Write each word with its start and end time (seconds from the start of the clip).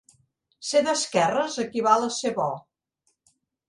Ser 0.69 0.81
d'esquerres 0.87 1.61
equival 1.67 2.09
a 2.09 2.13
ser 2.19 2.37
bo. 2.43 2.51